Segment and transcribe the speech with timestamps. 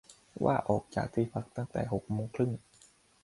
[0.43, 2.51] ว่าออกจากที่พักตั้งแต่หกโมงครึ่ง